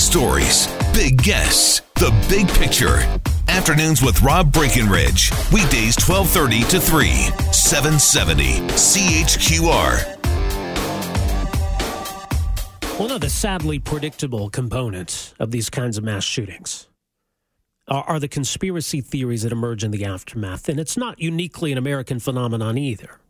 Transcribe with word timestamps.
stories, 0.00 0.66
big 0.94 1.22
guests, 1.22 1.82
the 1.96 2.10
big 2.28 2.48
picture. 2.48 2.98
Afternoons 3.48 4.02
with 4.02 4.22
Rob 4.22 4.52
Breckenridge. 4.52 5.30
Weekdays 5.52 5.96
1230 5.98 6.62
to 6.70 6.80
3, 6.80 7.08
770 7.52 8.60
CHQR. 8.70 10.16
One 12.98 13.10
of 13.10 13.20
the 13.20 13.30
sadly 13.30 13.78
predictable 13.78 14.50
components 14.50 15.34
of 15.38 15.50
these 15.50 15.70
kinds 15.70 15.98
of 15.98 16.04
mass 16.04 16.24
shootings 16.24 16.88
are, 17.88 18.04
are 18.04 18.20
the 18.20 18.28
conspiracy 18.28 19.00
theories 19.00 19.42
that 19.42 19.52
emerge 19.52 19.84
in 19.84 19.90
the 19.90 20.04
aftermath. 20.04 20.68
And 20.68 20.80
it's 20.80 20.96
not 20.96 21.20
uniquely 21.20 21.72
an 21.72 21.78
American 21.78 22.20
phenomenon 22.20 22.78
either. 22.78 23.20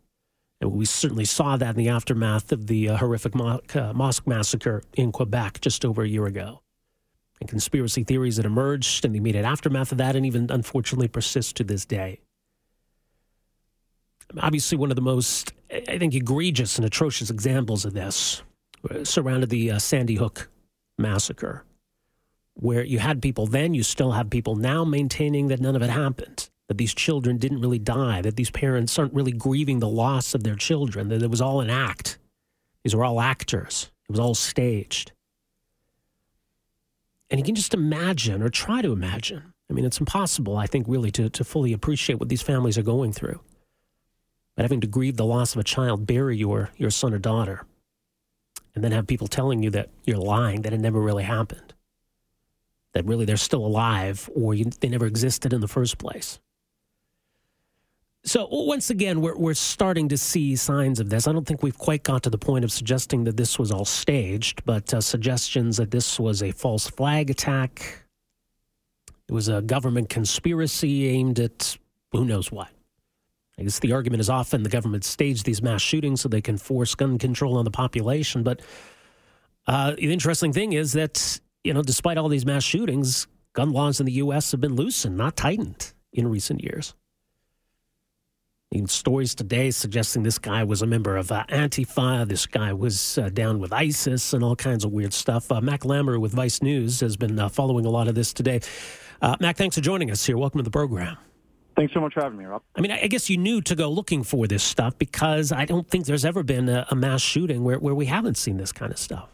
And 0.61 0.71
we 0.71 0.85
certainly 0.85 1.25
saw 1.25 1.57
that 1.57 1.71
in 1.71 1.75
the 1.75 1.89
aftermath 1.89 2.51
of 2.51 2.67
the 2.67 2.89
uh, 2.89 2.97
horrific 2.97 3.33
mo- 3.33 3.61
uh, 3.73 3.93
mosque 3.93 4.27
massacre 4.27 4.83
in 4.93 5.11
Quebec 5.11 5.59
just 5.61 5.83
over 5.83 6.03
a 6.03 6.07
year 6.07 6.27
ago. 6.27 6.61
And 7.41 7.49
conspiracy 7.49 8.03
theories 8.03 8.37
that 8.37 8.45
emerged 8.45 9.03
in 9.03 9.11
the 9.11 9.17
immediate 9.17 9.45
aftermath 9.45 9.91
of 9.91 9.97
that 9.97 10.15
and 10.15 10.25
even 10.25 10.49
unfortunately 10.51 11.07
persist 11.07 11.57
to 11.57 11.63
this 11.63 11.85
day. 11.85 12.21
Obviously, 14.39 14.77
one 14.77 14.91
of 14.91 14.95
the 14.95 15.01
most, 15.01 15.51
I 15.71 15.97
think, 15.97 16.13
egregious 16.13 16.77
and 16.77 16.85
atrocious 16.85 17.29
examples 17.29 17.83
of 17.83 17.93
this 17.93 18.43
surrounded 19.03 19.49
the 19.49 19.71
uh, 19.71 19.79
Sandy 19.79 20.15
Hook 20.15 20.49
massacre, 20.97 21.65
where 22.53 22.83
you 22.83 22.99
had 22.99 23.21
people 23.21 23.47
then, 23.47 23.73
you 23.73 23.83
still 23.83 24.11
have 24.11 24.29
people 24.29 24.55
now 24.55 24.85
maintaining 24.85 25.47
that 25.47 25.59
none 25.59 25.75
of 25.75 25.81
it 25.81 25.89
happened, 25.89 26.47
that 26.67 26.77
these 26.77 26.93
children 26.93 27.37
didn't 27.37 27.59
really 27.59 27.79
die, 27.79 28.21
that 28.21 28.35
these 28.35 28.51
parents 28.51 28.97
aren't 28.97 29.13
really 29.13 29.31
grieving 29.31 29.79
the 29.79 29.89
loss 29.89 30.35
of 30.35 30.43
their 30.43 30.55
children, 30.55 31.09
that 31.09 31.23
it 31.23 31.29
was 31.29 31.41
all 31.41 31.59
an 31.59 31.69
act. 31.69 32.19
These 32.83 32.95
were 32.95 33.03
all 33.03 33.19
actors, 33.19 33.91
it 34.07 34.11
was 34.11 34.19
all 34.19 34.35
staged. 34.35 35.11
And 37.31 37.39
you 37.39 37.45
can 37.45 37.55
just 37.55 37.73
imagine 37.73 38.43
or 38.43 38.49
try 38.49 38.81
to 38.81 38.91
imagine. 38.91 39.53
I 39.69 39.73
mean, 39.73 39.85
it's 39.85 40.01
impossible, 40.01 40.57
I 40.57 40.67
think, 40.67 40.85
really, 40.89 41.11
to, 41.11 41.29
to 41.29 41.43
fully 41.45 41.71
appreciate 41.71 42.19
what 42.19 42.27
these 42.27 42.41
families 42.41 42.77
are 42.77 42.83
going 42.83 43.13
through. 43.13 43.39
But 44.55 44.63
having 44.63 44.81
to 44.81 44.87
grieve 44.87 45.15
the 45.15 45.25
loss 45.25 45.55
of 45.55 45.61
a 45.61 45.63
child, 45.63 46.05
bury 46.05 46.35
your, 46.35 46.71
your 46.75 46.89
son 46.89 47.13
or 47.13 47.19
daughter, 47.19 47.65
and 48.75 48.83
then 48.83 48.91
have 48.91 49.07
people 49.07 49.27
telling 49.27 49.63
you 49.63 49.69
that 49.69 49.89
you're 50.03 50.17
lying, 50.17 50.63
that 50.63 50.73
it 50.73 50.79
never 50.79 50.99
really 50.99 51.23
happened, 51.23 51.73
that 52.93 53.05
really 53.05 53.23
they're 53.23 53.37
still 53.37 53.65
alive 53.65 54.29
or 54.35 54.53
you, 54.53 54.65
they 54.65 54.89
never 54.89 55.05
existed 55.05 55.53
in 55.53 55.61
the 55.61 55.69
first 55.69 55.97
place. 55.97 56.37
So 58.23 58.47
once 58.51 58.91
again, 58.91 59.21
we're 59.21 59.35
we're 59.35 59.55
starting 59.55 60.07
to 60.09 60.17
see 60.17 60.55
signs 60.55 60.99
of 60.99 61.09
this. 61.09 61.27
I 61.27 61.31
don't 61.31 61.45
think 61.45 61.63
we've 61.63 61.77
quite 61.77 62.03
got 62.03 62.21
to 62.23 62.29
the 62.29 62.37
point 62.37 62.63
of 62.63 62.71
suggesting 62.71 63.23
that 63.23 63.35
this 63.35 63.57
was 63.57 63.71
all 63.71 63.85
staged, 63.85 64.63
but 64.63 64.93
uh, 64.93 65.01
suggestions 65.01 65.77
that 65.77 65.89
this 65.89 66.19
was 66.19 66.43
a 66.43 66.51
false 66.51 66.87
flag 66.87 67.31
attack. 67.31 68.05
It 69.27 69.33
was 69.33 69.47
a 69.47 69.61
government 69.61 70.09
conspiracy 70.09 71.07
aimed 71.07 71.39
at 71.39 71.77
who 72.11 72.25
knows 72.25 72.51
what. 72.51 72.69
I 73.57 73.63
guess 73.63 73.79
the 73.79 73.93
argument 73.93 74.21
is 74.21 74.29
often 74.29 74.63
the 74.63 74.69
government 74.69 75.03
staged 75.03 75.45
these 75.45 75.61
mass 75.61 75.81
shootings 75.81 76.21
so 76.21 76.29
they 76.29 76.41
can 76.41 76.57
force 76.57 76.93
gun 76.93 77.17
control 77.17 77.57
on 77.57 77.65
the 77.65 77.71
population. 77.71 78.43
But 78.43 78.61
uh, 79.67 79.91
the 79.91 80.11
interesting 80.11 80.53
thing 80.53 80.73
is 80.73 80.93
that, 80.93 81.39
you 81.63 81.73
know, 81.73 81.81
despite 81.81 82.17
all 82.17 82.29
these 82.29 82.45
mass 82.45 82.63
shootings, 82.63 83.27
gun 83.53 83.71
laws 83.71 83.99
in 83.99 84.05
the 84.05 84.13
U.S. 84.13 84.51
have 84.51 84.61
been 84.61 84.75
loosened, 84.75 85.17
not 85.17 85.35
tightened 85.35 85.93
in 86.13 86.27
recent 86.27 86.63
years. 86.63 86.93
In 88.71 88.87
stories 88.87 89.35
today 89.35 89.69
suggesting 89.69 90.23
this 90.23 90.37
guy 90.37 90.63
was 90.63 90.81
a 90.81 90.85
member 90.85 91.17
of 91.17 91.29
uh, 91.29 91.43
Antifa, 91.49 92.25
this 92.25 92.45
guy 92.45 92.71
was 92.71 93.17
uh, 93.17 93.27
down 93.27 93.59
with 93.59 93.73
ISIS, 93.73 94.31
and 94.31 94.45
all 94.45 94.55
kinds 94.55 94.85
of 94.85 94.93
weird 94.93 95.11
stuff. 95.11 95.51
Uh, 95.51 95.59
Mack 95.59 95.81
Lamoureux 95.81 96.21
with 96.21 96.31
Vice 96.31 96.61
News 96.61 97.01
has 97.01 97.17
been 97.17 97.37
uh, 97.37 97.49
following 97.49 97.85
a 97.85 97.89
lot 97.89 98.07
of 98.07 98.15
this 98.15 98.31
today. 98.31 98.61
Uh, 99.21 99.35
Mack, 99.41 99.57
thanks 99.57 99.75
for 99.75 99.81
joining 99.81 100.09
us 100.09 100.25
here. 100.25 100.37
Welcome 100.37 100.59
to 100.59 100.63
the 100.63 100.71
program. 100.71 101.17
Thanks 101.75 101.93
so 101.93 101.99
much 101.99 102.13
for 102.13 102.21
having 102.21 102.37
me, 102.39 102.45
Rob. 102.45 102.61
I 102.73 102.79
mean, 102.79 102.91
I 102.91 103.07
guess 103.07 103.29
you 103.29 103.35
knew 103.35 103.59
to 103.59 103.75
go 103.75 103.89
looking 103.89 104.23
for 104.23 104.47
this 104.47 104.63
stuff 104.63 104.97
because 104.97 105.51
I 105.51 105.65
don't 105.65 105.89
think 105.89 106.05
there's 106.05 106.23
ever 106.23 106.41
been 106.41 106.69
a, 106.69 106.87
a 106.89 106.95
mass 106.95 107.21
shooting 107.21 107.65
where, 107.65 107.77
where 107.77 107.95
we 107.95 108.05
haven't 108.05 108.37
seen 108.37 108.55
this 108.55 108.71
kind 108.71 108.93
of 108.93 108.97
stuff. 108.97 109.30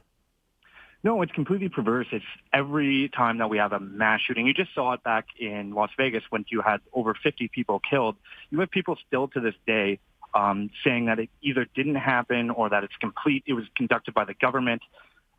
No, 1.03 1.21
it's 1.21 1.31
completely 1.31 1.69
perverse. 1.69 2.07
It's 2.11 2.25
every 2.51 3.09
time 3.09 3.37
that 3.37 3.49
we 3.49 3.57
have 3.57 3.71
a 3.71 3.79
mass 3.79 4.21
shooting. 4.21 4.47
You 4.47 4.53
just 4.53 4.73
saw 4.73 4.93
it 4.93 5.03
back 5.03 5.27
in 5.39 5.71
Las 5.71 5.91
Vegas 5.97 6.23
when 6.29 6.45
you 6.49 6.61
had 6.61 6.81
over 6.91 7.13
50 7.13 7.47
people 7.49 7.79
killed. 7.79 8.15
You 8.49 8.59
have 8.59 8.71
people 8.71 8.97
still 9.07 9.27
to 9.29 9.39
this 9.39 9.55
day 9.65 9.99
um, 10.33 10.69
saying 10.83 11.05
that 11.05 11.19
it 11.19 11.29
either 11.41 11.65
didn't 11.75 11.95
happen 11.95 12.49
or 12.49 12.69
that 12.69 12.83
it's 12.83 12.95
complete. 12.99 13.43
It 13.45 13.53
was 13.53 13.65
conducted 13.75 14.13
by 14.13 14.25
the 14.25 14.33
government. 14.33 14.81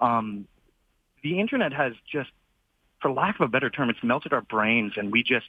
Um, 0.01 0.47
the 1.23 1.41
internet 1.41 1.73
has 1.73 1.93
just, 2.11 2.31
for 3.03 3.11
lack 3.11 3.35
of 3.37 3.43
a 3.43 3.49
better 3.49 3.69
term, 3.69 3.91
it's 3.91 4.03
melted 4.03 4.33
our 4.33 4.43
brains, 4.43 4.93
and 4.97 5.11
we 5.13 5.23
just 5.23 5.47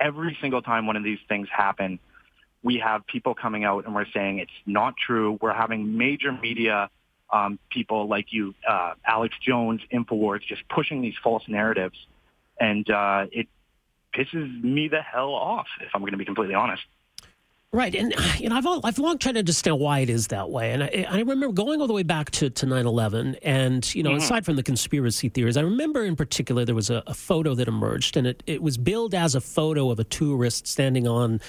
every 0.00 0.36
single 0.40 0.62
time 0.62 0.86
one 0.86 0.96
of 0.96 1.04
these 1.04 1.18
things 1.28 1.48
happen, 1.50 1.98
we 2.62 2.78
have 2.78 3.06
people 3.06 3.34
coming 3.34 3.64
out 3.64 3.84
and 3.86 3.94
we're 3.94 4.06
saying 4.12 4.38
it's 4.38 4.50
not 4.66 4.94
true. 4.96 5.38
We're 5.40 5.54
having 5.54 5.96
major 5.96 6.32
media 6.32 6.90
um, 7.32 7.58
people 7.70 8.08
like 8.08 8.32
you, 8.32 8.54
uh, 8.68 8.94
Alex 9.06 9.34
Jones, 9.44 9.80
Infowars, 9.92 10.40
just 10.46 10.68
pushing 10.68 11.02
these 11.02 11.14
false 11.22 11.42
narratives, 11.48 11.96
and 12.60 12.88
uh, 12.90 13.26
it 13.32 13.48
pisses 14.14 14.62
me 14.62 14.88
the 14.88 15.02
hell 15.02 15.34
off. 15.34 15.66
If 15.80 15.88
I'm 15.94 16.00
going 16.02 16.12
to 16.12 16.18
be 16.18 16.24
completely 16.24 16.54
honest. 16.54 16.82
Right, 17.72 17.94
and 17.94 18.14
you 18.38 18.48
know, 18.48 18.56
I've 18.56 18.66
all, 18.66 18.80
I've 18.84 18.98
long 18.98 19.18
tried 19.18 19.32
to 19.32 19.40
understand 19.40 19.78
why 19.78 20.00
it 20.00 20.10
is 20.10 20.28
that 20.28 20.50
way, 20.50 20.72
and 20.72 20.84
I, 20.84 21.06
I 21.10 21.18
remember 21.18 21.52
going 21.52 21.80
all 21.80 21.86
the 21.86 21.92
way 21.92 22.02
back 22.02 22.30
to 22.32 22.48
to 22.48 22.66
9/11, 22.66 23.38
and 23.42 23.94
you 23.94 24.02
know, 24.02 24.10
mm-hmm. 24.10 24.18
aside 24.18 24.44
from 24.44 24.56
the 24.56 24.62
conspiracy 24.62 25.28
theories, 25.28 25.56
I 25.56 25.62
remember 25.62 26.04
in 26.04 26.16
particular 26.16 26.64
there 26.64 26.74
was 26.74 26.90
a, 26.90 27.02
a, 27.06 27.14
photo 27.14 27.54
that 27.54 27.68
emerged, 27.68 28.16
and 28.16 28.26
it 28.26 28.42
it 28.46 28.62
was 28.62 28.78
billed 28.78 29.14
as 29.14 29.34
a 29.34 29.40
photo 29.40 29.90
of 29.90 29.98
a 29.98 30.04
tourist 30.04 30.66
standing 30.66 31.06
on. 31.06 31.40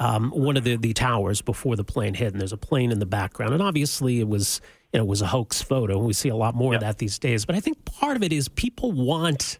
Um, 0.00 0.30
one 0.30 0.56
of 0.56 0.64
the, 0.64 0.76
the 0.76 0.94
towers 0.94 1.42
before 1.42 1.76
the 1.76 1.84
plane 1.84 2.14
hit, 2.14 2.32
and 2.32 2.40
there's 2.40 2.52
a 2.52 2.56
plane 2.56 2.90
in 2.90 2.98
the 2.98 3.06
background, 3.06 3.52
and 3.52 3.62
obviously 3.62 4.18
it 4.18 4.26
was 4.26 4.60
you 4.92 4.98
know 4.98 5.04
it 5.04 5.08
was 5.08 5.22
a 5.22 5.26
hoax 5.28 5.62
photo. 5.62 5.98
We 5.98 6.14
see 6.14 6.30
a 6.30 6.36
lot 6.36 6.54
more 6.54 6.72
yep. 6.72 6.82
of 6.82 6.88
that 6.88 6.98
these 6.98 7.18
days, 7.18 7.44
but 7.44 7.54
I 7.54 7.60
think 7.60 7.84
part 7.84 8.16
of 8.16 8.22
it 8.22 8.32
is 8.32 8.48
people 8.48 8.90
want 8.90 9.58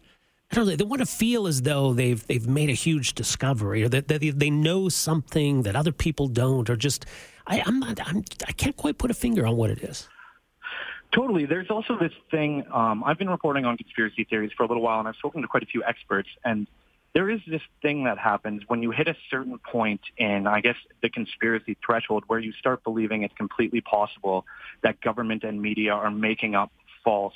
I 0.51 0.55
don't 0.55 0.67
know. 0.67 0.75
They 0.75 0.83
want 0.83 0.99
to 0.99 1.05
feel 1.05 1.47
as 1.47 1.61
though 1.61 1.93
they've 1.93 2.25
they've 2.27 2.47
made 2.47 2.69
a 2.69 2.73
huge 2.73 3.13
discovery, 3.13 3.83
or 3.83 3.89
that, 3.89 4.09
that 4.09 4.19
they 4.19 4.49
know 4.49 4.89
something 4.89 5.61
that 5.61 5.77
other 5.77 5.93
people 5.93 6.27
don't, 6.27 6.69
or 6.69 6.75
just 6.75 7.05
I, 7.47 7.63
I'm 7.65 7.79
not. 7.79 7.99
I'm, 8.05 8.23
I 8.47 8.51
can't 8.51 8.75
quite 8.75 8.97
put 8.97 9.11
a 9.11 9.13
finger 9.13 9.45
on 9.45 9.55
what 9.55 9.69
it 9.69 9.79
is. 9.79 10.09
Totally. 11.13 11.45
There's 11.45 11.69
also 11.69 11.97
this 11.99 12.13
thing. 12.29 12.65
Um, 12.73 13.03
I've 13.03 13.17
been 13.17 13.29
reporting 13.29 13.65
on 13.65 13.77
conspiracy 13.77 14.25
theories 14.29 14.51
for 14.55 14.63
a 14.63 14.67
little 14.67 14.83
while, 14.83 14.99
and 14.99 15.07
I've 15.07 15.15
spoken 15.15 15.41
to 15.41 15.47
quite 15.47 15.63
a 15.63 15.65
few 15.65 15.83
experts. 15.83 16.29
And 16.43 16.67
there 17.13 17.29
is 17.29 17.41
this 17.47 17.61
thing 17.81 18.05
that 18.05 18.17
happens 18.17 18.63
when 18.67 18.81
you 18.81 18.91
hit 18.91 19.07
a 19.07 19.15
certain 19.29 19.59
point 19.59 20.01
in, 20.17 20.47
I 20.47 20.61
guess, 20.61 20.77
the 21.01 21.09
conspiracy 21.09 21.77
threshold, 21.85 22.23
where 22.27 22.39
you 22.39 22.53
start 22.53 22.83
believing 22.83 23.23
it's 23.23 23.33
completely 23.35 23.81
possible 23.81 24.45
that 24.83 25.01
government 25.01 25.43
and 25.43 25.61
media 25.61 25.93
are 25.93 26.11
making 26.11 26.55
up 26.55 26.71
false 27.03 27.33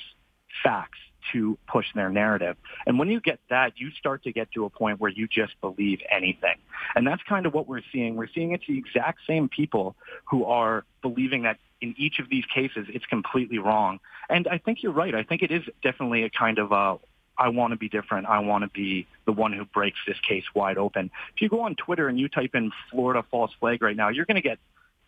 facts 0.62 0.98
to 1.32 1.58
push 1.66 1.86
their 1.94 2.08
narrative. 2.08 2.56
And 2.86 2.98
when 2.98 3.10
you 3.10 3.20
get 3.20 3.40
that, 3.50 3.72
you 3.76 3.90
start 3.90 4.22
to 4.24 4.32
get 4.32 4.52
to 4.52 4.64
a 4.64 4.70
point 4.70 5.00
where 5.00 5.10
you 5.10 5.26
just 5.26 5.60
believe 5.60 6.00
anything. 6.10 6.56
And 6.94 7.06
that's 7.06 7.22
kind 7.24 7.46
of 7.46 7.52
what 7.52 7.68
we're 7.68 7.82
seeing. 7.92 8.16
We're 8.16 8.28
seeing 8.32 8.52
it's 8.52 8.66
the 8.66 8.78
exact 8.78 9.20
same 9.26 9.48
people 9.48 9.96
who 10.30 10.44
are 10.44 10.84
believing 11.02 11.42
that 11.42 11.58
in 11.80 11.94
each 11.98 12.18
of 12.20 12.28
these 12.30 12.44
cases, 12.46 12.86
it's 12.88 13.04
completely 13.06 13.58
wrong. 13.58 13.98
And 14.30 14.48
I 14.48 14.58
think 14.58 14.82
you're 14.82 14.92
right. 14.92 15.14
I 15.14 15.24
think 15.24 15.42
it 15.42 15.50
is 15.50 15.62
definitely 15.82 16.22
a 16.22 16.30
kind 16.30 16.58
of 16.58 16.72
a, 16.72 16.98
I 17.38 17.48
want 17.48 17.72
to 17.72 17.76
be 17.76 17.88
different. 17.88 18.26
I 18.26 18.40
want 18.40 18.64
to 18.64 18.70
be 18.70 19.06
the 19.24 19.32
one 19.32 19.52
who 19.52 19.64
breaks 19.64 19.98
this 20.06 20.18
case 20.26 20.44
wide 20.54 20.78
open. 20.78 21.10
If 21.34 21.42
you 21.42 21.48
go 21.48 21.62
on 21.62 21.74
Twitter 21.74 22.08
and 22.08 22.18
you 22.18 22.28
type 22.28 22.54
in 22.54 22.72
Florida 22.90 23.24
false 23.30 23.52
flag 23.60 23.82
right 23.82 23.96
now, 23.96 24.08
you're 24.08 24.24
going 24.24 24.36
to 24.36 24.42
get 24.42 24.58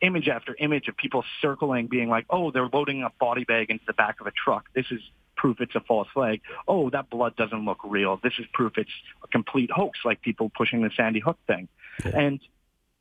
image 0.01 0.29
after 0.29 0.55
image 0.59 0.89
of 0.89 0.97
people 0.97 1.25
circling, 1.41 1.87
being 1.87 2.09
like, 2.09 2.27
oh, 2.31 2.51
they're 2.51 2.69
loading 2.73 3.03
a 3.03 3.11
body 3.19 3.45
bag 3.45 3.71
into 3.71 3.85
the 3.87 3.93
back 3.93 4.21
of 4.21 4.27
a 4.27 4.31
truck. 4.33 4.67
This 4.75 4.87
is 4.91 5.01
proof 5.37 5.61
it's 5.61 5.75
a 5.75 5.81
false 5.81 6.09
flag. 6.13 6.41
Oh, 6.67 6.91
that 6.91 7.09
blood 7.11 7.37
doesn't 7.37 7.65
look 7.65 7.79
real. 7.85 8.19
This 8.23 8.35
is 8.39 8.47
proof 8.53 8.77
it's 8.77 8.91
a 9.23 9.29
complete 9.29 9.71
hoax, 9.71 10.01
like 10.05 10.21
people 10.21 10.51
pushing 10.55 10.83
the 10.83 10.91
Sandy 10.97 11.21
Hook 11.21 11.39
thing. 11.47 11.69
Yeah. 12.05 12.19
And 12.19 12.41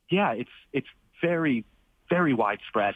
yeah, 0.08 0.32
it's 0.32 0.50
it's 0.72 0.88
very 1.20 1.64
very 2.08 2.32
widespread. 2.32 2.94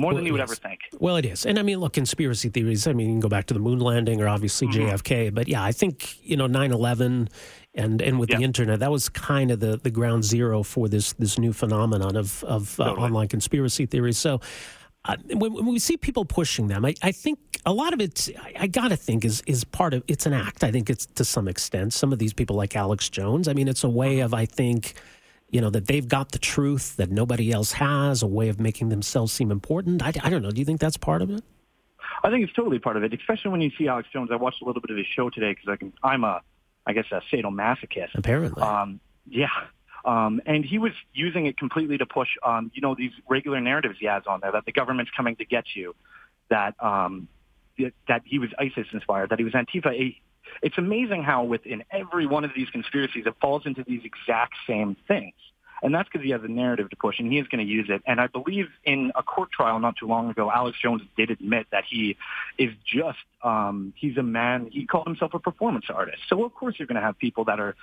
More 0.00 0.08
well, 0.08 0.16
than 0.16 0.26
you 0.26 0.32
would 0.32 0.40
ever 0.40 0.54
think. 0.54 0.80
Well, 0.98 1.16
it 1.16 1.26
is. 1.26 1.46
And 1.46 1.58
I 1.58 1.62
mean, 1.62 1.78
look, 1.78 1.92
conspiracy 1.92 2.48
theories, 2.48 2.86
I 2.86 2.92
mean, 2.92 3.08
you 3.08 3.12
can 3.14 3.20
go 3.20 3.28
back 3.28 3.46
to 3.46 3.54
the 3.54 3.60
moon 3.60 3.80
landing 3.80 4.20
or 4.20 4.28
obviously 4.28 4.68
mm-hmm. 4.68 4.88
JFK. 4.88 5.34
But 5.34 5.48
yeah, 5.48 5.62
I 5.62 5.72
think, 5.72 6.16
you 6.22 6.36
know, 6.36 6.46
9 6.46 6.72
11 6.72 7.28
and, 7.74 8.02
and 8.02 8.18
with 8.18 8.30
yeah. 8.30 8.38
the 8.38 8.44
internet, 8.44 8.80
that 8.80 8.90
was 8.90 9.08
kind 9.08 9.50
of 9.50 9.60
the, 9.60 9.76
the 9.76 9.90
ground 9.90 10.24
zero 10.24 10.62
for 10.62 10.88
this, 10.88 11.12
this 11.14 11.38
new 11.38 11.52
phenomenon 11.52 12.16
of, 12.16 12.42
of 12.44 12.78
uh, 12.80 12.84
totally. 12.84 13.06
online 13.06 13.28
conspiracy 13.28 13.86
theories. 13.86 14.18
So 14.18 14.40
uh, 15.04 15.16
when, 15.32 15.52
when, 15.52 15.66
we 15.66 15.78
see 15.78 15.96
people 15.96 16.24
pushing 16.24 16.68
them, 16.68 16.84
I, 16.84 16.94
I 17.02 17.12
think 17.12 17.38
a 17.64 17.72
lot 17.72 17.92
of 17.92 18.00
it, 18.00 18.28
I, 18.38 18.54
I 18.60 18.66
got 18.66 18.88
to 18.88 18.96
think, 18.96 19.24
is 19.24 19.42
is 19.46 19.64
part 19.64 19.94
of 19.94 20.02
it's 20.08 20.26
an 20.26 20.34
act. 20.34 20.62
I 20.62 20.70
think 20.70 20.90
it's 20.90 21.06
to 21.06 21.24
some 21.24 21.48
extent. 21.48 21.94
Some 21.94 22.12
of 22.12 22.18
these 22.18 22.34
people, 22.34 22.56
like 22.56 22.76
Alex 22.76 23.08
Jones, 23.08 23.48
I 23.48 23.54
mean, 23.54 23.66
it's 23.66 23.82
a 23.82 23.88
way 23.88 24.20
of, 24.20 24.34
I 24.34 24.44
think, 24.44 24.94
you 25.50 25.60
know, 25.60 25.70
that 25.70 25.86
they've 25.86 26.06
got 26.06 26.32
the 26.32 26.38
truth 26.38 26.96
that 26.96 27.10
nobody 27.10 27.52
else 27.52 27.72
has, 27.72 28.22
a 28.22 28.26
way 28.26 28.48
of 28.48 28.60
making 28.60 28.88
themselves 28.88 29.32
seem 29.32 29.50
important. 29.50 30.02
I, 30.02 30.12
I 30.22 30.30
don't 30.30 30.42
know. 30.42 30.50
Do 30.50 30.60
you 30.60 30.64
think 30.64 30.80
that's 30.80 30.96
part 30.96 31.22
of 31.22 31.30
it? 31.30 31.42
I 32.22 32.30
think 32.30 32.44
it's 32.44 32.52
totally 32.52 32.78
part 32.78 32.96
of 32.96 33.02
it, 33.02 33.14
especially 33.14 33.50
when 33.50 33.60
you 33.60 33.70
see 33.78 33.88
Alex 33.88 34.08
Jones. 34.12 34.30
I 34.32 34.36
watched 34.36 34.62
a 34.62 34.64
little 34.64 34.82
bit 34.82 34.90
of 34.90 34.96
his 34.96 35.06
show 35.06 35.30
today 35.30 35.52
because 35.52 35.68
I 35.68 35.76
can, 35.76 35.92
I'm 36.02 36.24
a, 36.24 36.42
I 36.86 36.92
guess, 36.92 37.06
a 37.10 37.20
sadomasochist. 37.32 38.10
Apparently. 38.14 38.62
Um, 38.62 39.00
yeah. 39.28 39.48
Um, 40.04 40.40
and 40.46 40.64
he 40.64 40.78
was 40.78 40.92
using 41.12 41.46
it 41.46 41.58
completely 41.58 41.98
to 41.98 42.06
push, 42.06 42.28
um, 42.42 42.70
you 42.74 42.80
know, 42.80 42.94
these 42.94 43.12
regular 43.28 43.60
narratives 43.60 43.96
he 44.00 44.06
has 44.06 44.22
on 44.26 44.40
there 44.40 44.52
that 44.52 44.64
the 44.64 44.72
government's 44.72 45.10
coming 45.16 45.36
to 45.36 45.44
get 45.44 45.64
you, 45.74 45.94
that 46.48 46.74
um, 46.82 47.28
that 48.08 48.22
he 48.24 48.38
was 48.38 48.50
ISIS 48.58 48.86
inspired, 48.92 49.30
that 49.30 49.38
he 49.38 49.44
was 49.44 49.54
Antifa. 49.54 50.16
It's 50.62 50.78
amazing 50.78 51.22
how 51.22 51.44
within 51.44 51.84
every 51.90 52.26
one 52.26 52.44
of 52.44 52.52
these 52.54 52.68
conspiracies 52.70 53.26
it 53.26 53.34
falls 53.40 53.66
into 53.66 53.84
these 53.84 54.02
exact 54.04 54.54
same 54.66 54.96
things. 55.08 55.34
And 55.82 55.94
that's 55.94 56.08
because 56.08 56.24
he 56.24 56.30
has 56.32 56.42
a 56.44 56.48
narrative 56.48 56.90
to 56.90 56.96
push, 56.96 57.18
and 57.18 57.32
he 57.32 57.38
is 57.38 57.48
going 57.48 57.64
to 57.64 57.70
use 57.70 57.86
it. 57.88 58.02
And 58.06 58.20
I 58.20 58.26
believe 58.26 58.68
in 58.84 59.12
a 59.14 59.22
court 59.22 59.50
trial 59.50 59.78
not 59.78 59.96
too 59.96 60.06
long 60.06 60.28
ago, 60.30 60.50
Alex 60.50 60.78
Jones 60.80 61.02
did 61.16 61.30
admit 61.30 61.68
that 61.72 61.84
he 61.88 62.16
is 62.58 62.70
just, 62.84 63.18
um, 63.42 63.94
he's 63.96 64.16
a 64.18 64.22
man, 64.22 64.68
he 64.70 64.86
called 64.86 65.06
himself 65.06 65.32
a 65.34 65.38
performance 65.38 65.86
artist. 65.88 66.18
So 66.28 66.44
of 66.44 66.54
course 66.54 66.74
you're 66.78 66.86
going 66.86 67.00
to 67.00 67.02
have 67.02 67.18
people 67.18 67.44
that 67.44 67.60
are 67.60 67.76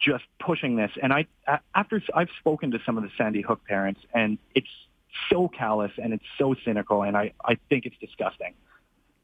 just 0.00 0.24
pushing 0.40 0.76
this. 0.76 0.90
And 1.00 1.12
I, 1.12 1.26
after 1.74 2.02
I've 2.12 2.28
spoken 2.40 2.72
to 2.72 2.80
some 2.84 2.96
of 2.96 3.04
the 3.04 3.10
Sandy 3.16 3.40
Hook 3.40 3.60
parents, 3.66 4.00
and 4.12 4.38
it's 4.54 4.66
so 5.30 5.48
callous 5.48 5.92
and 6.02 6.12
it's 6.12 6.24
so 6.38 6.54
cynical, 6.64 7.02
and 7.02 7.16
I, 7.16 7.32
I 7.44 7.56
think 7.68 7.86
it's 7.86 7.96
disgusting 8.00 8.54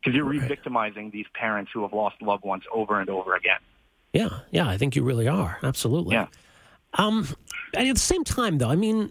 because 0.02 0.16
you're 0.16 0.24
re-victimizing 0.24 1.10
these 1.10 1.26
parents 1.34 1.70
who 1.72 1.82
have 1.82 1.92
lost 1.92 2.20
loved 2.20 2.44
ones 2.44 2.64
over 2.72 3.00
and 3.00 3.08
over 3.08 3.34
again. 3.36 3.60
Yeah, 4.12 4.40
yeah, 4.50 4.68
I 4.68 4.76
think 4.76 4.96
you 4.96 5.02
really 5.04 5.28
are. 5.28 5.58
Absolutely. 5.62 6.14
Yeah. 6.14 6.26
Um, 6.94 7.28
at 7.74 7.84
the 7.94 8.00
same 8.00 8.24
time, 8.24 8.58
though, 8.58 8.68
I 8.68 8.76
mean, 8.76 9.10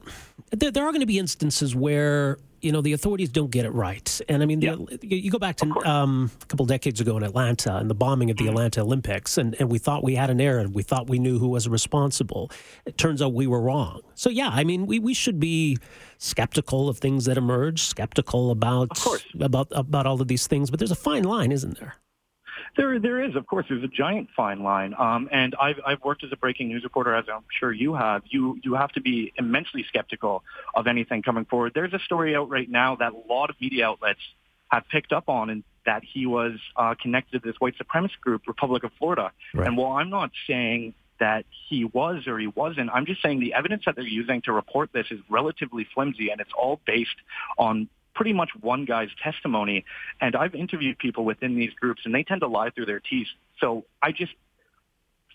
there, 0.52 0.70
there 0.70 0.86
are 0.86 0.92
going 0.92 1.00
to 1.00 1.08
be 1.08 1.18
instances 1.18 1.76
where 1.76 2.38
you 2.62 2.72
know 2.72 2.82
the 2.82 2.94
authorities 2.94 3.30
don't 3.30 3.52
get 3.52 3.66
it 3.66 3.72
right, 3.72 4.22
and 4.30 4.42
I 4.42 4.46
mean, 4.46 4.62
yeah. 4.62 4.76
the, 4.76 5.00
you 5.02 5.32
go 5.32 5.40
back 5.40 5.58
to 5.58 5.70
um, 5.86 6.32
a 6.42 6.46
couple 6.46 6.66
decades 6.66 7.02
ago 7.02 7.18
in 7.18 7.24
Atlanta 7.24 7.76
and 7.78 7.90
the 7.90 7.96
bombing 7.96 8.30
of 8.30 8.38
the 8.38 8.44
mm-hmm. 8.44 8.52
Atlanta 8.52 8.82
Olympics, 8.82 9.38
and, 9.38 9.56
and 9.60 9.70
we 9.70 9.78
thought 9.78 10.04
we 10.04 10.16
had 10.16 10.30
a 10.30 10.34
narrative, 10.34 10.74
we 10.74 10.84
thought 10.84 11.10
we 11.10 11.20
knew 11.20 11.40
who 11.40 11.50
was 11.50 11.68
responsible. 11.68 12.52
It 12.86 12.98
turns 12.98 13.22
out 13.22 13.34
we 13.34 13.48
were 13.48 13.62
wrong. 13.62 14.02
So 14.16 14.30
yeah, 14.30 14.50
I 14.50 14.64
mean, 14.64 14.86
we, 14.86 15.00
we 15.00 15.14
should 15.14 15.40
be 15.40 15.78
skeptical 16.18 16.90
of 16.90 17.00
things 17.00 17.26
that 17.26 17.38
emerge, 17.38 17.82
skeptical 17.84 18.52
about 18.52 18.90
about 19.40 19.68
about 19.72 20.06
all 20.06 20.22
of 20.22 20.28
these 20.28 20.48
things, 20.48 20.70
but 20.70 20.80
there's 20.80 20.92
a 20.92 20.96
fine 20.96 21.24
line, 21.24 21.52
isn't 21.52 21.80
there? 21.80 21.96
There, 22.78 23.00
there 23.00 23.24
is, 23.24 23.36
of 23.36 23.46
course, 23.48 23.66
there's 23.70 23.84
a 23.84 23.88
giant 23.88 24.30
fine 24.36 24.64
line. 24.64 24.94
Um, 24.98 25.30
and 25.32 25.56
I've, 25.60 25.80
I've 25.86 26.04
worked 26.04 26.24
as 26.24 26.32
a 26.32 26.38
breaking 26.38 26.70
news 26.70 26.84
reporter, 26.84 27.14
as 27.14 27.26
I'm 27.32 27.44
sure 27.60 27.72
you 27.72 27.94
have. 27.96 28.24
You, 28.30 28.60
you 28.64 28.76
have 28.76 28.92
to 28.94 29.02
be 29.02 29.34
immensely 29.38 29.86
skeptical 29.88 30.44
of 30.74 30.88
anything 30.88 31.22
coming 31.22 31.46
forward. 31.46 31.74
There's 31.76 31.94
a 31.94 32.00
story 32.00 32.36
out 32.36 32.50
right 32.50 32.70
now 32.70 32.96
that 32.98 33.14
a 33.14 33.34
lot 33.34 33.50
of 33.50 33.56
media 33.60 33.88
outlets 33.88 34.20
have 34.70 34.84
picked 34.90 35.12
up 35.12 35.28
on, 35.28 35.50
and 35.50 35.64
that 35.86 36.04
he 36.04 36.26
was 36.26 36.54
uh, 36.78 36.96
connected 37.02 37.42
to 37.44 37.48
this 37.50 37.60
white 37.60 37.76
supremacist 37.78 38.22
group, 38.22 38.44
Republic 38.48 38.84
of 38.84 38.92
Florida. 38.98 39.32
Right. 39.54 39.68
And 39.68 39.76
while 39.76 39.94
I'm 39.94 40.10
not 40.10 40.32
saying 40.48 40.94
that 41.22 41.46
he 41.70 41.86
was 41.86 42.26
or 42.26 42.40
he 42.40 42.48
wasn't. 42.48 42.90
I'm 42.92 43.06
just 43.06 43.22
saying 43.22 43.40
the 43.40 43.54
evidence 43.54 43.84
that 43.86 43.96
they're 43.96 44.04
using 44.04 44.42
to 44.42 44.52
report 44.52 44.90
this 44.92 45.06
is 45.12 45.20
relatively 45.30 45.88
flimsy, 45.94 46.32
and 46.32 46.42
it's 46.42 46.52
all 46.58 46.82
based 46.86 47.16
on 47.60 47.88
pretty 48.14 48.34
much 48.34 48.50
one 48.60 48.86
guy's 48.86 49.10
testimony. 49.24 49.86
And 50.20 50.36
I've 50.36 50.56
interviewed 50.56 51.00
people 51.00 51.26
within 51.26 51.56
these 51.56 51.74
groups, 51.74 52.02
and 52.06 52.14
they 52.14 52.24
tend 52.24 52.42
to 52.42 52.48
lie 52.48 52.70
through 52.70 52.86
their 52.86 53.00
teeth. 53.00 53.28
So 53.60 53.86
I 54.02 54.12
just, 54.12 54.34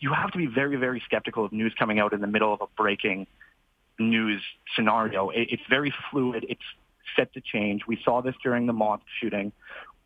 you 0.00 0.12
have 0.12 0.30
to 0.32 0.38
be 0.38 0.46
very, 0.46 0.76
very 0.76 1.02
skeptical 1.04 1.44
of 1.44 1.52
news 1.52 1.74
coming 1.78 1.98
out 1.98 2.12
in 2.12 2.20
the 2.20 2.26
middle 2.26 2.52
of 2.52 2.60
a 2.60 2.66
breaking 2.76 3.26
news 3.98 4.42
scenario. 4.74 5.30
It's 5.30 5.62
very 5.68 5.92
fluid. 6.10 6.44
It's 6.48 6.60
set 7.16 7.32
to 7.34 7.40
change. 7.40 7.86
We 7.86 8.00
saw 8.04 8.20
this 8.20 8.34
during 8.42 8.66
the 8.66 8.72
mosque 8.72 9.04
shooting. 9.20 9.52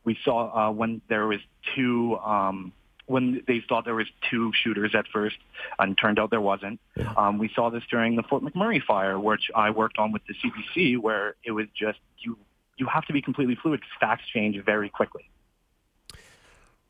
We 0.04 0.16
saw 0.24 0.68
uh, 0.68 0.72
when 0.72 1.02
there 1.08 1.26
was 1.26 1.40
two, 1.74 2.16
um, 2.18 2.72
when 3.06 3.42
they 3.46 3.62
thought 3.68 3.84
there 3.84 3.94
was 3.94 4.06
two 4.30 4.52
shooters 4.62 4.94
at 4.94 5.06
first, 5.08 5.36
and 5.78 5.98
turned 5.98 6.18
out 6.18 6.30
there 6.30 6.40
wasn't. 6.40 6.80
Yeah. 6.96 7.12
Um, 7.16 7.38
we 7.38 7.50
saw 7.54 7.70
this 7.70 7.82
during 7.90 8.16
the 8.16 8.22
Fort 8.22 8.42
McMurray 8.42 8.82
fire, 8.82 9.18
which 9.18 9.50
I 9.54 9.70
worked 9.70 9.98
on 9.98 10.12
with 10.12 10.22
the 10.26 10.34
CBC, 10.34 10.98
where 10.98 11.34
it 11.44 11.50
was 11.50 11.66
just 11.74 11.98
you 12.18 12.38
you 12.80 12.86
have 12.92 13.04
to 13.06 13.12
be 13.12 13.22
completely 13.22 13.56
fluid 13.62 13.80
facts 14.00 14.24
change 14.32 14.56
very 14.64 14.88
quickly. 14.88 15.30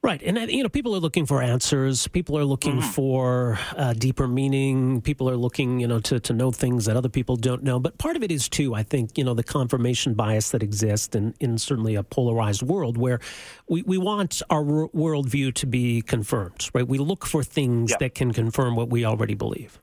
Right, 0.02 0.22
and 0.22 0.38
uh, 0.38 0.42
you 0.42 0.62
know, 0.62 0.70
people 0.70 0.96
are 0.96 0.98
looking 0.98 1.26
for 1.26 1.42
answers. 1.42 2.08
People 2.08 2.38
are 2.38 2.44
looking 2.44 2.78
mm-hmm. 2.78 2.90
for 2.90 3.58
uh, 3.76 3.92
deeper 3.92 4.26
meaning. 4.26 5.02
People 5.02 5.28
are 5.28 5.36
looking, 5.36 5.78
you 5.78 5.86
know, 5.86 6.00
to 6.00 6.18
to 6.20 6.32
know 6.32 6.50
things 6.50 6.86
that 6.86 6.96
other 6.96 7.10
people 7.10 7.36
don't 7.36 7.62
know. 7.62 7.78
But 7.78 7.98
part 7.98 8.16
of 8.16 8.22
it 8.22 8.32
is 8.32 8.48
too, 8.48 8.74
I 8.74 8.82
think, 8.82 9.18
you 9.18 9.24
know, 9.24 9.34
the 9.34 9.42
confirmation 9.42 10.14
bias 10.14 10.52
that 10.52 10.62
exists 10.62 11.14
in, 11.14 11.34
in 11.38 11.58
certainly 11.58 11.96
a 11.96 12.02
polarized 12.02 12.62
world 12.62 12.96
where 12.96 13.20
we, 13.68 13.82
we 13.82 13.98
want 13.98 14.40
our 14.48 14.64
worldview 14.64 15.52
to 15.52 15.66
be 15.66 16.00
confirmed. 16.00 16.70
Right, 16.72 16.88
we 16.88 16.96
look 16.96 17.26
for 17.26 17.44
things 17.44 17.92
that 18.00 18.14
can 18.14 18.32
confirm 18.32 18.76
what 18.76 18.88
we 18.88 19.04
already 19.04 19.34
believe. 19.34 19.80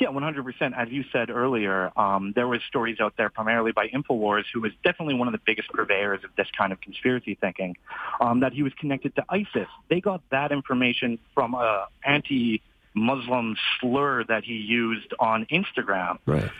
Yeah, 0.00 0.08
100%. 0.08 0.72
As 0.74 0.88
you 0.88 1.04
said 1.12 1.28
earlier, 1.28 1.92
um, 1.94 2.32
there 2.34 2.48
was 2.48 2.62
stories 2.66 2.96
out 3.00 3.12
there 3.18 3.28
primarily 3.28 3.72
by 3.72 3.88
InfoWars, 3.88 4.44
who 4.52 4.62
was 4.62 4.72
definitely 4.82 5.12
one 5.12 5.28
of 5.28 5.32
the 5.32 5.40
biggest 5.44 5.68
purveyors 5.68 6.24
of 6.24 6.30
this 6.38 6.46
kind 6.56 6.72
of 6.72 6.80
conspiracy 6.80 7.36
thinking, 7.38 7.76
um, 8.18 8.40
that 8.40 8.54
he 8.54 8.62
was 8.62 8.72
connected 8.80 9.14
to 9.16 9.24
ISIS. 9.28 9.68
They 9.90 10.00
got 10.00 10.22
that 10.30 10.52
information 10.52 11.18
from 11.34 11.52
a 11.52 11.86
anti-Muslim 12.02 13.56
slur 13.78 14.24
that 14.24 14.42
he 14.42 14.54
used 14.54 15.12
on 15.20 15.46
Instagram. 15.52 16.16
Right. 16.24 16.50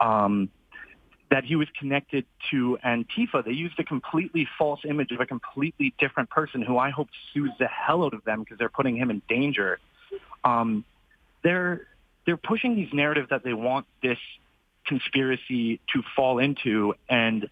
Um, 0.00 0.48
that 1.30 1.44
he 1.44 1.54
was 1.54 1.68
connected 1.78 2.24
to 2.50 2.78
Antifa. 2.84 3.44
They 3.44 3.52
used 3.52 3.78
a 3.78 3.84
completely 3.84 4.48
false 4.58 4.80
image 4.88 5.12
of 5.12 5.20
a 5.20 5.26
completely 5.26 5.94
different 6.00 6.30
person 6.30 6.62
who 6.62 6.78
I 6.78 6.90
hope 6.90 7.10
sues 7.32 7.52
the 7.60 7.68
hell 7.68 8.02
out 8.02 8.14
of 8.14 8.24
them 8.24 8.40
because 8.40 8.58
they're 8.58 8.68
putting 8.68 8.96
him 8.96 9.10
in 9.10 9.22
danger. 9.28 9.78
Um, 10.42 10.84
they're 11.44 11.86
they're 12.28 12.36
pushing 12.36 12.76
these 12.76 12.92
narratives 12.92 13.30
that 13.30 13.42
they 13.42 13.54
want 13.54 13.86
this 14.02 14.18
conspiracy 14.86 15.80
to 15.94 16.02
fall 16.14 16.38
into 16.38 16.92
and 17.08 17.48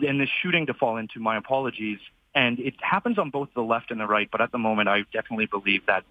and 0.00 0.20
this 0.20 0.28
shooting 0.40 0.66
to 0.66 0.74
fall 0.74 0.98
into. 0.98 1.18
My 1.18 1.36
apologies. 1.36 1.98
And 2.32 2.60
it 2.60 2.74
happens 2.80 3.18
on 3.18 3.30
both 3.30 3.48
the 3.54 3.60
left 3.60 3.90
and 3.90 4.00
the 4.00 4.06
right, 4.06 4.28
but 4.30 4.40
at 4.40 4.52
the 4.52 4.58
moment, 4.58 4.88
I 4.88 5.02
definitely 5.12 5.46
believe 5.46 5.84
that. 5.86 6.04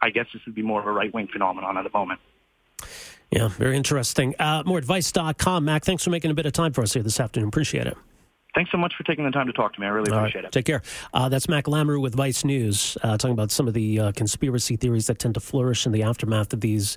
I 0.00 0.10
guess 0.10 0.26
this 0.32 0.40
would 0.46 0.54
be 0.54 0.62
more 0.62 0.80
of 0.80 0.86
a 0.86 0.92
right 0.92 1.12
wing 1.12 1.28
phenomenon 1.30 1.76
at 1.76 1.84
the 1.84 1.90
moment. 1.90 2.20
Yeah, 3.30 3.48
very 3.48 3.76
interesting. 3.76 4.34
Uh, 4.38 4.62
moreadvice.com. 4.62 5.64
Mack, 5.64 5.84
thanks 5.84 6.04
for 6.04 6.10
making 6.10 6.30
a 6.30 6.34
bit 6.34 6.46
of 6.46 6.52
time 6.52 6.72
for 6.72 6.82
us 6.82 6.94
here 6.94 7.02
this 7.02 7.20
afternoon. 7.20 7.48
Appreciate 7.48 7.86
it. 7.86 7.96
Thanks 8.54 8.70
so 8.70 8.78
much 8.78 8.94
for 8.96 9.04
taking 9.04 9.24
the 9.24 9.30
time 9.30 9.46
to 9.46 9.52
talk 9.52 9.74
to 9.74 9.80
me. 9.80 9.86
I 9.86 9.90
really 9.90 10.10
appreciate 10.10 10.42
right. 10.42 10.44
it. 10.46 10.52
Take 10.52 10.64
care. 10.64 10.82
Uh, 11.12 11.28
that's 11.28 11.48
Mack 11.48 11.66
Lamoureux 11.66 12.00
with 12.00 12.14
Vice 12.14 12.44
News, 12.44 12.96
uh, 13.02 13.18
talking 13.18 13.32
about 13.32 13.50
some 13.50 13.68
of 13.68 13.74
the 13.74 14.00
uh, 14.00 14.12
conspiracy 14.12 14.76
theories 14.76 15.06
that 15.08 15.18
tend 15.18 15.34
to 15.34 15.40
flourish 15.40 15.84
in 15.84 15.92
the 15.92 16.02
aftermath 16.02 16.52
of 16.52 16.60
these 16.60 16.96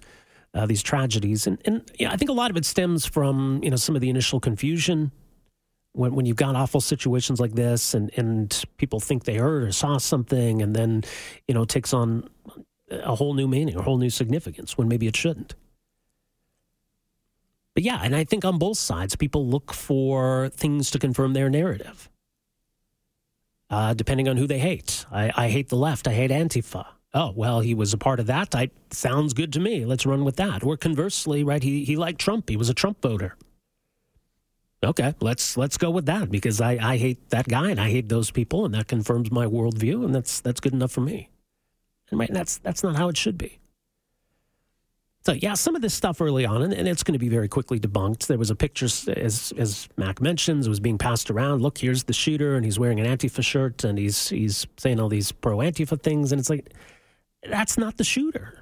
uh, 0.54 0.66
these 0.66 0.82
tragedies. 0.82 1.48
And, 1.48 1.62
and 1.66 1.84
I 2.08 2.18
think 2.18 2.30
a 2.30 2.34
lot 2.34 2.52
of 2.52 2.58
it 2.58 2.66
stems 2.66 3.06
from 3.06 3.60
you 3.64 3.70
know 3.70 3.78
some 3.78 3.96
of 3.96 4.02
the 4.02 4.10
initial 4.10 4.40
confusion 4.40 5.12
when 5.94 6.16
when 6.16 6.26
you've 6.26 6.38
got 6.38 6.56
awful 6.56 6.82
situations 6.82 7.40
like 7.40 7.54
this, 7.54 7.94
and 7.94 8.12
and 8.18 8.64
people 8.78 9.00
think 9.00 9.24
they 9.24 9.36
heard 9.36 9.64
or 9.64 9.72
saw 9.72 9.98
something, 9.98 10.62
and 10.62 10.76
then 10.76 11.04
you 11.48 11.54
know 11.54 11.66
takes 11.66 11.94
on 11.94 12.30
a 12.90 13.16
whole 13.16 13.34
new 13.34 13.48
meaning, 13.48 13.76
a 13.76 13.82
whole 13.82 13.98
new 13.98 14.10
significance 14.10 14.78
when 14.78 14.88
maybe 14.88 15.08
it 15.08 15.16
shouldn't. 15.16 15.56
But 17.74 17.84
yeah, 17.84 18.02
and 18.04 18.14
I 18.14 18.26
think 18.26 18.44
on 18.44 18.58
both 18.58 18.78
sides, 18.78 19.16
people 19.16 19.48
look 19.48 19.74
for 19.74 20.50
things 20.50 20.92
to 20.92 21.00
confirm 21.00 21.34
their 21.34 21.50
narrative. 21.50 22.10
Uh, 23.70 23.94
depending 23.94 24.28
on 24.28 24.36
who 24.36 24.46
they 24.46 24.60
hate. 24.60 25.06
I, 25.10 25.32
I 25.34 25.48
hate 25.48 25.70
the 25.70 25.78
left. 25.78 26.06
I 26.06 26.12
hate 26.12 26.30
Antifa 26.30 26.88
oh 27.14 27.32
well 27.36 27.60
he 27.60 27.74
was 27.74 27.94
a 27.94 27.98
part 27.98 28.20
of 28.20 28.28
that. 28.28 28.56
I, 28.56 28.70
sounds 28.92 29.34
good 29.34 29.54
to 29.54 29.60
me. 29.60 29.86
Let's 29.86 30.06
run 30.06 30.24
with 30.24 30.38
that. 30.38 30.64
Or 30.64 30.78
conversely 30.78 31.44
right 31.44 31.62
he, 31.64 31.84
he 31.84 31.96
liked 31.96 32.20
trump. 32.20 32.50
He 32.50 32.58
was 32.58 32.70
a 32.70 32.74
trump 32.74 33.02
voter. 33.02 33.36
Okay 34.84 35.14
let's 35.20 35.58
let's 35.58 35.78
go 35.78 35.90
with 35.90 36.06
that 36.08 36.32
because 36.32 36.60
I, 36.60 36.78
I 36.82 36.98
hate 36.98 37.30
that 37.30 37.48
guy 37.48 37.70
and 37.70 37.80
i 37.80 37.92
hate 37.92 38.10
those 38.10 38.32
people 38.32 38.66
and 38.66 38.74
that 38.74 38.88
confirms 38.88 39.32
my 39.32 39.46
worldview 39.46 40.04
and 40.04 40.16
that's 40.16 40.42
that's 40.42 40.60
good 40.60 40.74
enough 40.74 40.92
for 40.92 41.02
me. 41.02 41.30
And 42.10 42.20
right 42.20 42.34
that's 42.34 42.58
that's 42.58 42.84
not 42.84 42.96
how 42.96 43.08
it 43.10 43.18
should 43.18 43.38
be. 43.38 43.62
So 45.24 45.34
yeah, 45.34 45.54
some 45.54 45.76
of 45.76 45.84
this 45.84 45.94
stuff 45.94 46.20
early 46.20 46.46
on, 46.46 46.64
and, 46.64 46.74
and, 46.74 46.88
it's 46.88 47.04
going 47.04 47.14
to 47.14 47.20
be 47.20 47.30
very 47.30 47.48
quickly 47.48 47.80
debunked. 47.80 48.26
There 48.26 48.40
was 48.40 48.50
a 48.50 48.56
picture, 48.56 48.86
as 48.86 49.54
as 49.56 49.88
Mack 49.96 50.20
mentions, 50.20 50.66
it 50.66 50.70
was 50.70 50.80
being 50.80 50.98
passed 50.98 51.30
around. 51.30 51.62
Look, 51.62 51.78
here's 51.78 52.04
the 52.06 52.14
shooter, 52.14 52.56
and 52.56 52.66
he's 52.66 52.80
wearing 52.80 53.00
an 53.00 53.06
Antifa 53.06 53.44
shirt, 53.44 53.84
and 53.84 54.00
he's 54.00 54.30
he's 54.30 54.66
saying 54.78 55.00
all 55.00 55.10
these 55.10 55.32
pro 55.32 55.58
Antifa 55.58 56.02
things, 56.02 56.32
and 56.32 56.40
it's 56.40 56.50
like, 56.50 56.74
that's 57.48 57.78
not 57.78 57.98
the 57.98 58.04
shooter. 58.04 58.58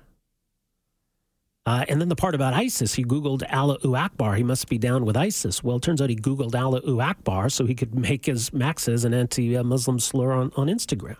Uh, 1.65 1.85
and 1.87 2.01
then 2.01 2.09
the 2.09 2.15
part 2.15 2.33
about 2.33 2.53
ISIS, 2.53 2.95
he 2.95 3.03
Googled 3.03 3.43
Allahu 3.49 3.95
Akbar. 3.95 4.35
He 4.35 4.43
must 4.43 4.67
be 4.69 4.77
down 4.77 5.05
with 5.05 5.15
ISIS. 5.15 5.63
Well, 5.63 5.77
it 5.77 5.83
turns 5.83 6.01
out 6.01 6.09
he 6.09 6.15
Googled 6.15 6.55
Allahu 6.55 6.99
Akbar 6.99 7.49
so 7.49 7.65
he 7.65 7.75
could 7.75 7.93
make 7.93 8.25
his 8.25 8.51
Maxes 8.51 9.05
an 9.05 9.13
anti 9.13 9.55
Muslim 9.61 9.99
slur 9.99 10.31
on, 10.31 10.51
on 10.55 10.67
Instagram. 10.67 11.17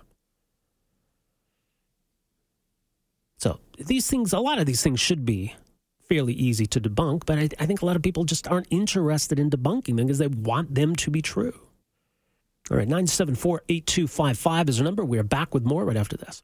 So 3.37 3.59
these 3.77 4.07
things, 4.07 4.33
a 4.33 4.39
lot 4.39 4.57
of 4.57 4.65
these 4.65 4.81
things 4.81 4.99
should 4.99 5.25
be 5.25 5.55
fairly 6.09 6.33
easy 6.33 6.65
to 6.65 6.81
debunk, 6.81 7.25
but 7.25 7.37
I, 7.37 7.49
I 7.59 7.65
think 7.67 7.81
a 7.81 7.85
lot 7.85 7.95
of 7.95 8.01
people 8.01 8.23
just 8.23 8.47
aren't 8.47 8.67
interested 8.71 9.39
in 9.39 9.49
debunking 9.49 9.97
them 9.97 10.07
because 10.07 10.17
they 10.17 10.27
want 10.27 10.73
them 10.73 10.95
to 10.95 11.11
be 11.11 11.21
true. 11.21 11.53
All 12.71 12.77
right, 12.77 12.87
974 12.87 13.63
8255 13.69 14.69
is 14.69 14.77
the 14.79 14.83
number. 14.83 15.05
We 15.05 15.19
are 15.19 15.23
back 15.23 15.53
with 15.53 15.63
more 15.63 15.85
right 15.85 15.97
after 15.97 16.17
this. 16.17 16.43